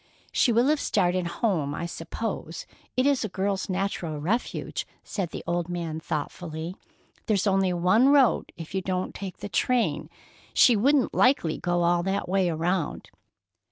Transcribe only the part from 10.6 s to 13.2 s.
wouldn't likely go all that way around."